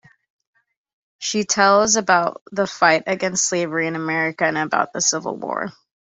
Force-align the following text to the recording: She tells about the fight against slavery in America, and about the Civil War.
She 1.19 1.43
tells 1.45 1.95
about 1.95 2.41
the 2.51 2.65
fight 2.65 3.03
against 3.05 3.45
slavery 3.45 3.85
in 3.85 3.95
America, 3.95 4.45
and 4.45 4.57
about 4.57 4.93
the 4.93 4.99
Civil 4.99 5.35
War. 5.37 5.73